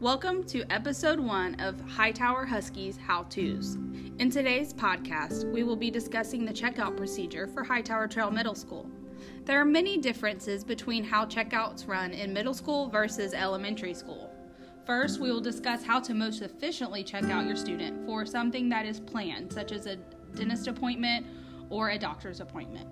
Welcome 0.00 0.44
to 0.48 0.70
episode 0.70 1.18
one 1.18 1.58
of 1.60 1.80
Hightower 1.80 2.44
Huskies 2.44 2.98
How 2.98 3.22
To's. 3.22 3.76
In 4.18 4.28
today's 4.28 4.74
podcast, 4.74 5.50
we 5.50 5.62
will 5.62 5.76
be 5.76 5.90
discussing 5.90 6.44
the 6.44 6.52
checkout 6.52 6.94
procedure 6.94 7.46
for 7.46 7.64
Hightower 7.64 8.06
Trail 8.06 8.30
Middle 8.30 8.54
School. 8.54 8.90
There 9.46 9.58
are 9.58 9.64
many 9.64 9.96
differences 9.96 10.62
between 10.62 11.04
how 11.04 11.24
checkouts 11.24 11.88
run 11.88 12.10
in 12.10 12.34
middle 12.34 12.52
school 12.52 12.90
versus 12.90 13.32
elementary 13.32 13.94
school. 13.94 14.30
First, 14.84 15.20
we 15.20 15.32
will 15.32 15.40
discuss 15.40 15.82
how 15.82 15.98
to 16.00 16.12
most 16.12 16.42
efficiently 16.42 17.02
check 17.02 17.24
out 17.24 17.46
your 17.46 17.56
student 17.56 18.04
for 18.04 18.26
something 18.26 18.68
that 18.68 18.84
is 18.84 19.00
planned, 19.00 19.50
such 19.50 19.72
as 19.72 19.86
a 19.86 19.96
dentist 20.34 20.66
appointment 20.66 21.26
or 21.70 21.88
a 21.88 21.98
doctor's 21.98 22.40
appointment. 22.40 22.90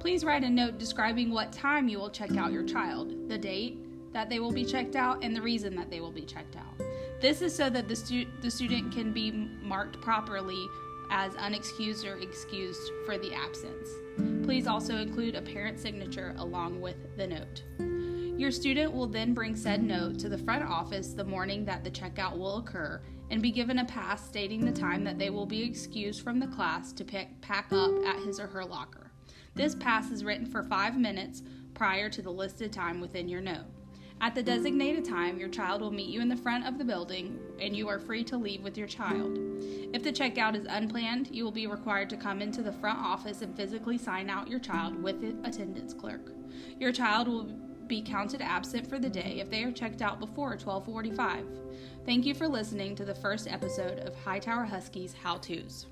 Please 0.00 0.22
write 0.22 0.44
a 0.44 0.50
note 0.50 0.76
describing 0.76 1.30
what 1.30 1.50
time 1.50 1.88
you 1.88 1.98
will 1.98 2.10
check 2.10 2.36
out 2.36 2.52
your 2.52 2.64
child, 2.64 3.26
the 3.30 3.38
date 3.38 3.86
that 4.12 4.28
they 4.28 4.40
will 4.40 4.52
be 4.52 4.64
checked 4.64 4.96
out, 4.96 5.22
and 5.22 5.34
the 5.34 5.42
reason 5.42 5.74
that 5.76 5.90
they 5.90 6.00
will 6.00 6.10
be 6.10 6.22
checked 6.22 6.56
out. 6.56 6.86
This 7.20 7.42
is 7.42 7.54
so 7.54 7.70
that 7.70 7.88
the, 7.88 7.96
stu- 7.96 8.26
the 8.40 8.50
student 8.50 8.92
can 8.92 9.12
be 9.12 9.30
marked 9.30 10.00
properly 10.00 10.66
as 11.10 11.34
unexcused 11.34 12.04
or 12.04 12.16
excused 12.18 12.90
for 13.04 13.18
the 13.18 13.34
absence. 13.34 13.88
Please 14.44 14.66
also 14.66 14.96
include 14.96 15.34
a 15.34 15.42
parent 15.42 15.78
signature 15.78 16.34
along 16.38 16.80
with 16.80 16.96
the 17.16 17.26
note. 17.26 17.62
Your 18.38 18.50
student 18.50 18.92
will 18.92 19.06
then 19.06 19.34
bring 19.34 19.54
said 19.54 19.82
note 19.82 20.18
to 20.20 20.28
the 20.28 20.38
front 20.38 20.64
office 20.64 21.12
the 21.12 21.24
morning 21.24 21.64
that 21.66 21.84
the 21.84 21.90
checkout 21.90 22.38
will 22.38 22.58
occur 22.58 23.00
and 23.30 23.42
be 23.42 23.50
given 23.50 23.78
a 23.78 23.84
pass 23.84 24.26
stating 24.26 24.64
the 24.64 24.72
time 24.72 25.04
that 25.04 25.18
they 25.18 25.30
will 25.30 25.46
be 25.46 25.62
excused 25.62 26.22
from 26.22 26.40
the 26.40 26.46
class 26.46 26.92
to 26.92 27.04
pick, 27.04 27.40
pack 27.42 27.72
up 27.72 27.90
at 28.06 28.16
his 28.24 28.40
or 28.40 28.46
her 28.46 28.64
locker. 28.64 29.12
This 29.54 29.74
pass 29.74 30.10
is 30.10 30.24
written 30.24 30.46
for 30.46 30.62
five 30.62 30.96
minutes 30.96 31.42
prior 31.74 32.08
to 32.08 32.22
the 32.22 32.32
listed 32.32 32.72
time 32.72 33.00
within 33.00 33.28
your 33.28 33.40
note. 33.40 33.66
At 34.22 34.34
the 34.34 34.42
designated 34.42 35.06
time, 35.06 35.38
your 35.38 35.48
child 35.48 35.80
will 35.80 35.90
meet 35.90 36.10
you 36.10 36.20
in 36.20 36.28
the 36.28 36.36
front 36.36 36.66
of 36.66 36.76
the 36.76 36.84
building 36.84 37.38
and 37.58 37.74
you 37.74 37.88
are 37.88 37.98
free 37.98 38.22
to 38.24 38.36
leave 38.36 38.62
with 38.62 38.76
your 38.76 38.86
child. 38.86 39.38
If 39.94 40.02
the 40.02 40.12
checkout 40.12 40.54
is 40.54 40.66
unplanned, 40.68 41.30
you 41.32 41.42
will 41.42 41.50
be 41.50 41.66
required 41.66 42.10
to 42.10 42.18
come 42.18 42.42
into 42.42 42.62
the 42.62 42.72
front 42.72 42.98
office 42.98 43.40
and 43.40 43.56
physically 43.56 43.96
sign 43.96 44.28
out 44.28 44.48
your 44.48 44.60
child 44.60 45.02
with 45.02 45.22
the 45.22 45.48
attendance 45.48 45.94
clerk. 45.94 46.32
Your 46.78 46.92
child 46.92 47.28
will 47.28 47.44
be 47.86 48.02
counted 48.02 48.42
absent 48.42 48.86
for 48.86 48.98
the 48.98 49.08
day 49.08 49.38
if 49.40 49.48
they 49.48 49.64
are 49.64 49.72
checked 49.72 50.02
out 50.02 50.20
before 50.20 50.54
12:45. 50.54 51.46
Thank 52.04 52.26
you 52.26 52.34
for 52.34 52.46
listening 52.46 52.94
to 52.96 53.06
the 53.06 53.14
first 53.14 53.48
episode 53.50 54.00
of 54.00 54.14
Hightower 54.16 54.64
Huskies 54.64 55.14
How 55.14 55.38
To's. 55.38 55.86